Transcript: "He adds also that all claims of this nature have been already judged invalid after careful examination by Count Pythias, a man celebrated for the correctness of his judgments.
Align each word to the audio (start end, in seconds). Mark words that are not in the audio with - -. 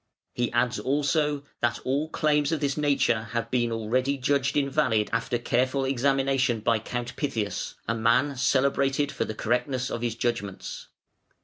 "He 0.33 0.51
adds 0.51 0.79
also 0.79 1.43
that 1.59 1.77
all 1.85 2.09
claims 2.09 2.51
of 2.51 2.59
this 2.59 2.75
nature 2.75 3.25
have 3.33 3.51
been 3.51 3.71
already 3.71 4.17
judged 4.17 4.57
invalid 4.57 5.11
after 5.13 5.37
careful 5.37 5.85
examination 5.85 6.61
by 6.61 6.79
Count 6.79 7.15
Pythias, 7.15 7.75
a 7.87 7.93
man 7.93 8.35
celebrated 8.35 9.11
for 9.11 9.25
the 9.25 9.35
correctness 9.35 9.91
of 9.91 10.01
his 10.01 10.15
judgments. 10.15 10.87